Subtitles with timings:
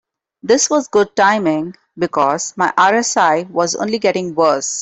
[0.41, 4.79] This was good timing, because my RSI was only getting worse.